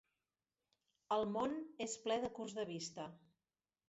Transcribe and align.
El 1.15 1.25
món 1.33 1.53
és 1.87 1.93
ple 2.05 2.17
de 2.23 2.31
curts 2.39 2.55
de 2.61 2.65
vista! 2.71 3.07